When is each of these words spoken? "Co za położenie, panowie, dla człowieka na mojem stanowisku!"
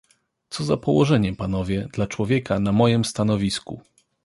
"Co 0.49 0.63
za 0.63 0.77
położenie, 0.77 1.35
panowie, 1.35 1.87
dla 1.93 2.07
człowieka 2.07 2.59
na 2.59 2.71
mojem 2.71 3.05
stanowisku!" 3.05 3.81